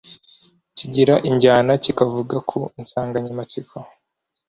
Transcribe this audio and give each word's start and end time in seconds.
kigira 0.77 1.15
injyana 1.29 1.71
kikavuga 1.83 2.35
ku 2.49 2.59
nsanganyamatsiko 2.81 3.75